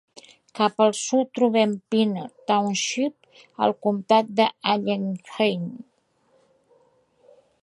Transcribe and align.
Cap 0.59 0.79
al 0.85 0.95
sud 0.99 1.29
trobem 1.39 1.75
Pine 1.95 2.23
Township, 2.53 3.39
al 3.67 3.77
Comptat 3.87 4.35
d'Allegheny. 4.41 5.69